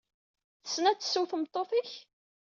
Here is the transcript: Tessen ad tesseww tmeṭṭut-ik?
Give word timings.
Tessen 0.63 0.85
ad 0.89 0.97
tesseww 0.99 1.25
tmeṭṭut-ik? 1.27 1.91